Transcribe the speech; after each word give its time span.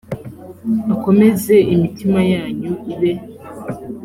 akomeze 0.93 1.55
imitima 1.73 2.19
yanyu 2.31 2.73
ibe 2.93 3.11